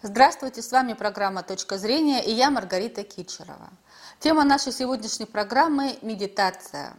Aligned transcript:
Здравствуйте, 0.00 0.62
с 0.62 0.70
вами 0.70 0.92
программа 0.92 1.42
«Точка 1.42 1.76
зрения» 1.76 2.24
и 2.24 2.30
я 2.30 2.50
Маргарита 2.52 3.02
Кичерова. 3.02 3.68
Тема 4.20 4.44
нашей 4.44 4.70
сегодняшней 4.72 5.26
программы– 5.26 5.98
медитация. 6.02 6.94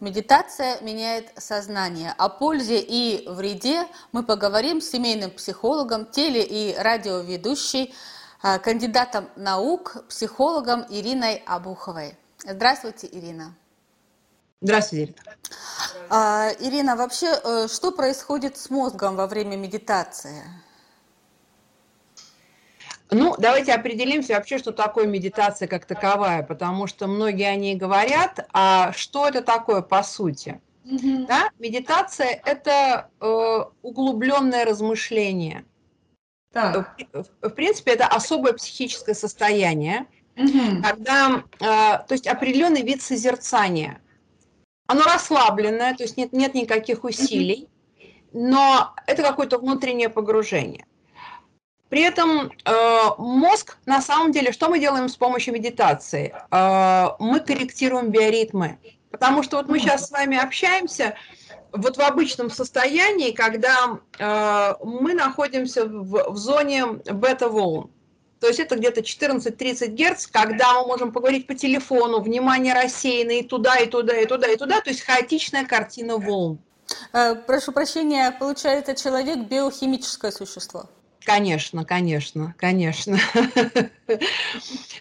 Медитация 0.00 0.80
меняет 0.80 1.30
сознание. 1.36 2.12
О 2.18 2.28
пользе 2.28 2.80
и 2.80 3.28
вреде 3.28 3.86
мы 4.10 4.24
поговорим 4.24 4.80
с 4.80 4.90
семейным 4.90 5.30
психологом, 5.30 6.04
теле- 6.04 6.42
и 6.42 6.74
радиоведущей, 6.76 7.94
а, 8.42 8.58
кандидатом 8.58 9.28
наук, 9.36 10.04
психологом 10.08 10.84
Ириной 10.88 11.44
Абуховой. 11.46 12.18
Здравствуйте, 12.44 13.08
Ирина. 13.12 13.54
Здравствуйте, 14.60 15.04
Ирина. 15.04 15.36
А, 16.10 16.50
Ирина, 16.58 16.96
вообще, 16.96 17.40
э, 17.44 17.68
что 17.68 17.92
происходит 17.92 18.58
с 18.58 18.68
мозгом 18.68 19.14
во 19.14 19.28
время 19.28 19.56
медитации? 19.56 20.42
Ну, 23.12 23.34
давайте 23.38 23.74
определимся 23.74 24.34
вообще, 24.34 24.58
что 24.58 24.72
такое 24.72 25.06
медитация 25.06 25.68
как 25.68 25.84
таковая, 25.84 26.42
потому 26.42 26.86
что 26.86 27.06
многие 27.06 27.48
о 27.48 27.56
ней 27.56 27.76
говорят, 27.76 28.46
а 28.52 28.92
что 28.92 29.28
это 29.28 29.42
такое 29.42 29.82
по 29.82 30.02
сути? 30.02 30.60
Mm-hmm. 30.84 31.26
Да? 31.26 31.50
Медитация– 31.58 32.40
это 32.44 33.10
э, 33.20 33.58
углубленное 33.82 34.64
размышление. 34.64 35.64
Так. 36.52 36.96
В, 37.12 37.48
в 37.48 37.50
принципе, 37.50 37.92
это 37.92 38.06
особое 38.06 38.54
психическое 38.54 39.14
состояние, 39.14 40.06
mm-hmm. 40.36 40.82
когда, 40.82 41.44
э, 41.60 42.06
то 42.06 42.12
есть 42.12 42.26
определенный 42.26 42.82
вид 42.82 43.02
созерцания. 43.02 44.00
Оно 44.86 45.02
расслабленное, 45.04 45.94
то 45.94 46.02
есть 46.02 46.16
нет, 46.16 46.32
нет 46.32 46.54
никаких 46.54 47.04
усилий, 47.04 47.68
mm-hmm. 47.68 48.30
но 48.32 48.94
это 49.06 49.22
какое-то 49.22 49.58
внутреннее 49.58 50.08
погружение. 50.08 50.86
При 51.92 52.00
этом 52.00 52.50
э, 52.64 53.00
мозг, 53.18 53.76
на 53.84 54.00
самом 54.00 54.32
деле, 54.32 54.50
что 54.50 54.70
мы 54.70 54.78
делаем 54.78 55.10
с 55.10 55.16
помощью 55.16 55.52
медитации? 55.52 56.34
Э, 56.50 57.08
мы 57.18 57.38
корректируем 57.40 58.08
биоритмы. 58.08 58.78
Потому 59.10 59.42
что 59.42 59.58
вот 59.58 59.68
мы 59.68 59.78
сейчас 59.78 60.06
с 60.06 60.10
вами 60.10 60.38
общаемся 60.38 61.16
вот 61.70 61.98
в 61.98 62.00
обычном 62.00 62.48
состоянии, 62.48 63.32
когда 63.32 63.98
э, 64.18 64.74
мы 64.82 65.12
находимся 65.12 65.84
в, 65.84 66.30
в 66.30 66.36
зоне 66.38 66.86
бета-волн. 66.86 67.90
То 68.40 68.46
есть 68.46 68.58
это 68.58 68.76
где-то 68.76 69.02
14-30 69.02 69.88
Гц, 69.88 70.28
когда 70.28 70.80
мы 70.80 70.86
можем 70.86 71.12
поговорить 71.12 71.46
по 71.46 71.54
телефону, 71.54 72.22
внимание 72.22 72.72
рассеяно 72.72 73.32
и 73.32 73.42
туда, 73.42 73.76
и 73.76 73.86
туда, 73.86 74.16
и 74.16 74.24
туда, 74.24 74.46
и 74.46 74.56
туда, 74.56 74.80
то 74.80 74.88
есть 74.88 75.02
хаотичная 75.02 75.66
картина 75.66 76.16
волн. 76.16 76.58
Э, 77.12 77.34
прошу 77.34 77.72
прощения, 77.72 78.34
получается, 78.40 78.94
человек 78.94 79.40
биохимическое 79.40 80.30
существо? 80.30 80.88
Конечно, 81.24 81.84
конечно, 81.84 82.54
конечно. 82.58 83.18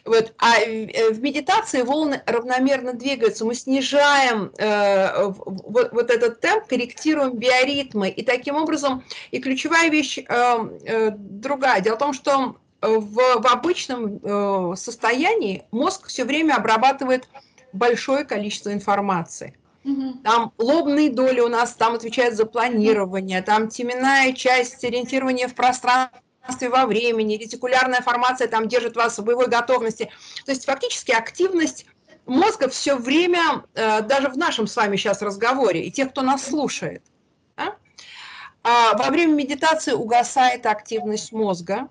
Вот. 0.05 0.33
А 0.39 0.59
в 0.61 1.21
медитации 1.21 1.81
волны 1.81 2.23
равномерно 2.25 2.93
двигаются. 2.93 3.45
Мы 3.45 3.53
снижаем 3.53 4.51
э, 4.57 5.25
вот, 5.27 6.09
этот 6.09 6.39
темп, 6.39 6.65
корректируем 6.67 7.37
биоритмы. 7.37 8.09
И 8.09 8.23
таким 8.23 8.55
образом, 8.55 9.03
и 9.31 9.39
ключевая 9.39 9.89
вещь 9.89 10.17
э, 10.17 10.23
э, 10.27 11.11
другая. 11.11 11.81
Дело 11.81 11.95
в 11.95 11.99
том, 11.99 12.13
что 12.13 12.55
в, 12.81 13.13
в 13.41 13.47
обычном 13.47 14.19
э, 14.23 14.75
состоянии 14.75 15.65
мозг 15.71 16.07
все 16.07 16.25
время 16.25 16.55
обрабатывает 16.55 17.27
большое 17.73 18.23
количество 18.25 18.73
информации. 18.73 19.53
Там 20.23 20.53
лобные 20.57 21.09
доли 21.09 21.39
у 21.39 21.47
нас 21.47 21.73
там 21.73 21.95
отвечают 21.95 22.35
за 22.35 22.45
планирование, 22.45 23.41
там 23.41 23.67
теменная 23.69 24.33
часть 24.33 24.83
ориентирования 24.83 25.47
в 25.47 25.55
пространстве 25.55 26.69
во 26.69 26.85
времени, 26.85 27.37
ретикулярная 27.37 28.01
формация 28.01 28.47
там 28.47 28.67
держит 28.67 28.95
вас 28.95 29.17
в 29.17 29.23
боевой 29.23 29.47
готовности. 29.47 30.11
То 30.45 30.51
есть 30.51 30.65
фактически 30.65 31.11
активность 31.11 31.85
мозга 32.25 32.69
все 32.69 32.95
время, 32.95 33.63
э, 33.73 34.01
даже 34.01 34.29
в 34.29 34.37
нашем 34.37 34.67
с 34.67 34.75
вами 34.75 34.97
сейчас 34.97 35.21
разговоре, 35.21 35.85
и 35.85 35.91
тех, 35.91 36.11
кто 36.11 36.21
нас 36.21 36.45
слушает, 36.45 37.03
да? 37.57 37.75
а 38.63 38.95
во 38.95 39.09
время 39.09 39.33
медитации 39.33 39.93
угасает 39.93 40.67
активность 40.67 41.31
мозга, 41.31 41.89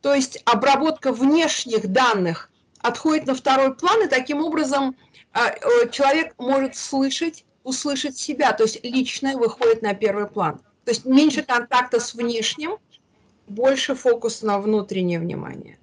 то 0.00 0.12
есть 0.12 0.42
обработка 0.44 1.12
внешних 1.12 1.86
данных 1.88 2.50
отходит 2.84 3.26
на 3.26 3.34
второй 3.34 3.74
план, 3.74 4.04
и 4.04 4.08
таким 4.08 4.44
образом 4.44 4.94
а, 5.32 5.48
э, 5.48 5.90
человек 5.90 6.34
может 6.36 6.76
слышать, 6.76 7.44
услышать 7.62 8.18
себя, 8.18 8.52
то 8.52 8.64
есть 8.64 8.84
личное 8.84 9.36
выходит 9.36 9.80
на 9.80 9.94
первый 9.94 10.26
план. 10.26 10.60
То 10.84 10.90
есть 10.90 11.06
меньше 11.06 11.42
контакта 11.42 11.98
с 11.98 12.12
внешним, 12.14 12.76
больше 13.48 13.94
фокус 13.94 14.42
на 14.42 14.60
внутреннее 14.60 15.18
внимание. 15.18 15.78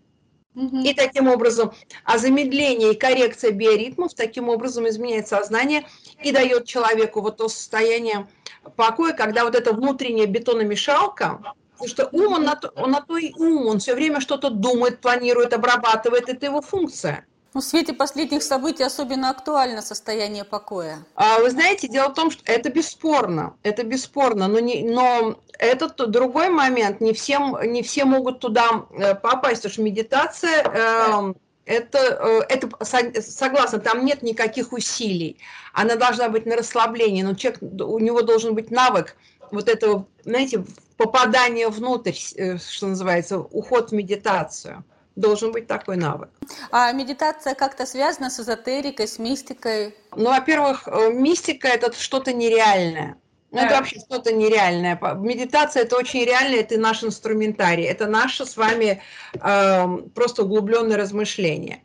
И 0.53 0.93
таким 0.93 1.27
образом, 1.27 1.71
а 2.03 2.17
замедление 2.19 2.91
и 2.91 2.97
коррекция 2.97 3.51
биоритмов 3.51 4.13
таким 4.13 4.49
образом 4.49 4.87
изменяет 4.87 5.27
сознание 5.27 5.87
и 6.21 6.31
дает 6.31 6.65
человеку 6.65 7.21
вот 7.21 7.37
то 7.37 7.47
состояние 7.47 8.27
покоя, 8.75 9.13
когда 9.13 9.43
вот 9.45 9.55
эта 9.55 9.73
внутренняя 9.73 10.27
бетономешалка, 10.27 11.55
потому 11.81 12.11
что 12.11 12.25
ум, 12.25 12.33
он 12.33 12.43
на 12.43 12.55
то, 12.55 12.71
он 12.75 12.91
на 12.91 13.01
то 13.01 13.17
и 13.17 13.33
ум, 13.33 13.67
он 13.67 13.79
все 13.79 13.95
время 13.95 14.19
что-то 14.19 14.49
думает, 14.49 15.01
планирует, 15.01 15.53
обрабатывает, 15.53 16.29
это 16.29 16.45
его 16.45 16.61
функция. 16.61 17.25
Ну, 17.53 17.59
в 17.59 17.63
свете 17.65 17.91
последних 17.91 18.43
событий 18.43 18.83
особенно 18.83 19.29
актуально 19.29 19.81
состояние 19.81 20.45
покоя. 20.45 20.99
А, 21.15 21.39
вы 21.39 21.49
знаете, 21.49 21.89
дело 21.89 22.09
в 22.09 22.13
том, 22.13 22.31
что 22.31 22.41
это 22.45 22.69
бесспорно, 22.69 23.55
это 23.63 23.83
бесспорно, 23.83 24.47
но, 24.47 24.59
не, 24.59 24.83
но 24.83 25.37
этот 25.59 26.09
другой 26.09 26.49
момент, 26.49 27.01
не, 27.01 27.11
всем, 27.11 27.57
не 27.65 27.83
все 27.83 28.05
могут 28.05 28.39
туда 28.39 28.85
э, 28.91 29.15
попасть, 29.15 29.63
потому 29.63 29.73
что 29.73 29.81
медитация, 29.81 30.63
э, 30.63 31.33
это, 31.71 31.97
э, 31.97 32.41
это 32.49 33.21
согласна, 33.21 33.79
там 33.79 34.05
нет 34.05 34.21
никаких 34.21 34.73
усилий, 34.73 35.37
она 35.73 35.95
должна 35.95 36.29
быть 36.29 36.45
на 36.45 36.55
расслаблении, 36.55 37.23
но 37.23 37.33
человек, 37.33 37.61
у 37.61 37.99
него 37.99 38.21
должен 38.21 38.53
быть 38.55 38.71
навык 38.71 39.15
вот 39.51 39.69
этого, 39.69 40.05
знаете, 40.23 40.63
попадания 40.97 41.67
внутрь, 41.69 42.15
э, 42.35 42.57
что 42.57 42.87
называется, 42.87 43.39
уход 43.39 43.91
в 43.91 43.93
медитацию 43.93 44.83
должен 45.15 45.51
быть 45.51 45.67
такой 45.67 45.97
навык. 45.97 46.29
А 46.71 46.91
медитация 46.91 47.53
как-то 47.53 47.85
связана 47.85 48.29
с 48.29 48.39
эзотерикой, 48.39 49.07
с 49.07 49.19
мистикой? 49.19 49.95
Ну, 50.15 50.29
во-первых, 50.29 50.87
э, 50.87 51.11
мистика– 51.11 51.67
это 51.69 51.93
что-то 51.93 52.33
нереальное. 52.33 53.17
Ну, 53.51 53.59
это 53.59 53.75
вообще 53.75 53.99
что-то 53.99 54.31
нереальное. 54.31 54.97
Медитация– 55.15 55.83
это 55.83 55.97
очень 55.97 56.23
реально, 56.23 56.55
это 56.55 56.77
наш 56.77 57.03
инструментарий, 57.03 57.83
это 57.83 58.07
наше 58.07 58.45
с 58.45 58.55
вами 58.55 59.01
э, 59.33 59.97
просто 60.15 60.43
углубленное 60.43 60.95
размышление. 60.95 61.83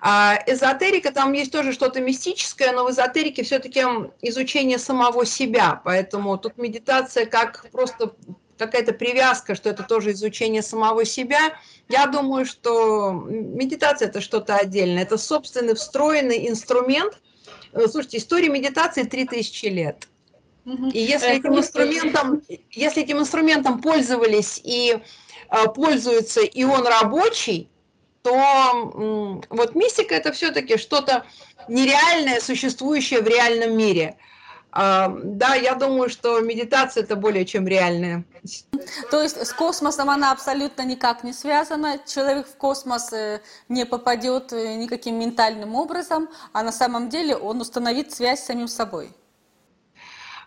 А 0.00 0.38
эзотерика, 0.46 1.12
там 1.12 1.32
есть 1.32 1.52
тоже 1.52 1.72
что-то 1.72 2.00
мистическое, 2.00 2.72
но 2.72 2.84
в 2.84 2.90
эзотерике 2.90 3.42
все-таки 3.42 3.80
изучение 4.20 4.78
самого 4.78 5.26
себя, 5.26 5.80
поэтому 5.84 6.38
тут 6.38 6.56
медитация 6.56 7.26
как 7.26 7.66
просто 7.72 8.12
какая-то 8.58 8.92
привязка, 8.92 9.54
что 9.54 9.70
это 9.70 9.82
тоже 9.82 10.12
изучение 10.12 10.62
самого 10.62 11.04
себя, 11.04 11.56
я 11.88 12.06
думаю, 12.06 12.46
что 12.46 13.12
медитация 13.12 14.08
это 14.08 14.20
что-то 14.20 14.56
отдельное. 14.56 15.02
Это 15.02 15.18
собственный 15.18 15.74
встроенный 15.74 16.48
инструмент. 16.48 17.18
Э, 17.72 17.86
слушайте, 17.88 18.18
история 18.18 18.48
медитации 18.48 19.02
3000 19.02 19.66
лет. 19.66 20.08
И 20.64 20.98
если 20.98 21.30
этим 21.30 21.58
инструментом, 21.58 22.42
если 22.70 23.02
этим 23.02 23.18
инструментом 23.18 23.80
пользовались 23.80 24.60
и 24.62 24.96
э, 25.50 25.68
пользуются, 25.74 26.40
и 26.40 26.64
он 26.64 26.86
рабочий, 26.86 27.68
то 28.22 29.42
вот 29.50 29.74
мистика 29.74 30.14
это 30.14 30.30
все-таки 30.30 30.76
что-то 30.76 31.26
нереальное, 31.66 32.40
существующее 32.40 33.20
в 33.20 33.26
реальном 33.26 33.76
мире– 33.76 34.16
да, 34.74 35.54
я 35.54 35.74
думаю, 35.74 36.08
что 36.08 36.40
медитация 36.40 37.02
это 37.02 37.14
более 37.14 37.44
чем 37.44 37.68
реальная. 37.68 38.24
То 39.10 39.22
есть 39.22 39.36
с 39.36 39.52
космосом 39.52 40.08
она 40.08 40.32
абсолютно 40.32 40.82
никак 40.82 41.24
не 41.24 41.34
связана. 41.34 41.98
Человек 42.06 42.48
в 42.48 42.56
космос 42.56 43.12
э, 43.12 43.42
не 43.68 43.84
попадет 43.84 44.52
э, 44.52 44.74
никаким 44.76 45.18
ментальным 45.18 45.74
образом, 45.74 46.30
а 46.54 46.62
на 46.62 46.72
самом 46.72 47.10
деле 47.10 47.36
он 47.36 47.60
установит 47.60 48.14
связь 48.14 48.40
с 48.40 48.46
самим 48.46 48.66
собой. 48.66 49.12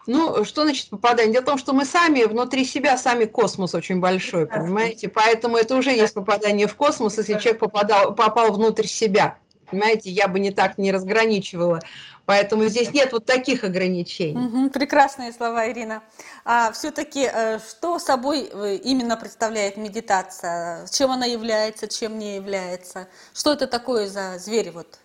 Ну, 0.07 0.43
что 0.45 0.63
значит 0.63 0.89
попадание? 0.89 1.33
Дело 1.33 1.43
в 1.43 1.45
том, 1.45 1.57
что 1.57 1.73
мы 1.73 1.85
сами, 1.85 2.23
внутри 2.23 2.65
себя, 2.65 2.97
сами 2.97 3.25
космос 3.25 3.73
очень 3.73 3.99
большой, 3.99 4.47
понимаете? 4.47 5.09
Поэтому 5.09 5.57
это 5.57 5.75
уже 5.75 5.91
есть 5.91 6.13
попадание 6.13 6.67
в 6.67 6.75
космос, 6.75 7.17
если 7.17 7.33
человек 7.33 7.59
попадал, 7.59 8.13
попал 8.13 8.51
внутрь 8.51 8.85
себя. 8.85 9.37
Понимаете, 9.69 10.11
я 10.11 10.27
бы 10.27 10.39
не 10.39 10.51
так 10.51 10.77
не 10.77 10.91
разграничивала. 10.91 11.79
Поэтому 12.25 12.65
здесь 12.65 12.91
нет 12.91 13.11
вот 13.11 13.25
таких 13.25 13.63
ограничений. 13.63 14.37
Угу, 14.37 14.69
прекрасные 14.71 15.31
слова, 15.31 15.69
Ирина. 15.69 16.01
А 16.43 16.71
все-таки 16.71 17.29
э, 17.31 17.59
что 17.59 17.99
собой 17.99 18.49
э, 18.51 18.77
именно 18.77 19.15
представляет 19.15 19.77
медитация? 19.77 20.87
Чем 20.87 21.11
она 21.11 21.25
является, 21.25 21.87
чем 21.87 22.17
не 22.17 22.35
является? 22.35 23.07
Что 23.33 23.53
это 23.53 23.67
такое 23.67 24.07
за 24.07 24.39
зверь? 24.39 24.71
Вот? 24.71 24.99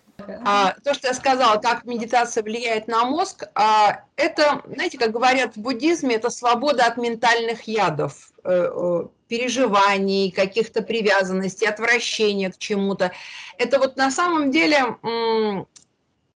А, 0.45 0.75
то, 0.83 0.93
что 0.93 1.07
я 1.07 1.13
сказала, 1.13 1.57
как 1.59 1.85
медитация 1.85 2.43
влияет 2.43 2.87
на 2.87 3.05
мозг, 3.05 3.43
а, 3.55 4.03
это, 4.15 4.61
знаете, 4.67 4.97
как 4.97 5.11
говорят 5.11 5.55
в 5.55 5.61
буддизме, 5.61 6.15
это 6.15 6.29
свобода 6.29 6.85
от 6.85 6.97
ментальных 6.97 7.63
ядов, 7.63 8.31
э, 8.43 9.03
переживаний, 9.27 10.31
каких-то 10.31 10.81
привязанностей, 10.81 11.67
отвращения 11.67 12.51
к 12.51 12.57
чему-то. 12.57 13.11
Это 13.57 13.79
вот 13.79 13.95
на 13.95 14.11
самом 14.11 14.51
деле, 14.51 14.97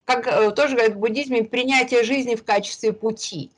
как 0.04 0.26
э, 0.26 0.50
тоже 0.52 0.74
говорят 0.74 0.96
в 0.96 1.00
буддизме, 1.00 1.44
принятие 1.44 2.04
жизни 2.04 2.34
в 2.34 2.44
качестве 2.44 2.92
пути. 2.92 3.50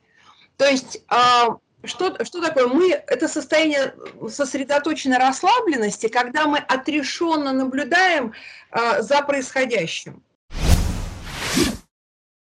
То 0.57 0.65
есть 0.65 1.03
а, 1.07 1.57
что, 1.87 2.23
что 2.23 2.41
такое? 2.41 2.67
Мы, 2.67 2.91
это 2.91 3.27
состояние 3.27 3.93
сосредоточенной 4.29 5.17
расслабленности, 5.17 6.07
когда 6.07 6.45
мы 6.45 6.59
отрешенно 6.59 7.53
наблюдаем 7.53 8.33
э, 8.71 9.01
за 9.01 9.21
происходящим. 9.21 10.23